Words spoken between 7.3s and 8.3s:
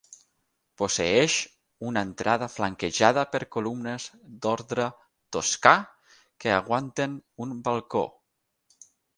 un balcó.